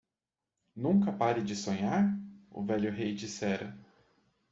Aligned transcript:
"Nunca 0.75 1.11
pare 1.11 1.43
de 1.43 1.55
sonhar?" 1.55 2.17
o 2.49 2.63
velho 2.63 2.89
rei 2.91 3.13
dissera. 3.13 3.77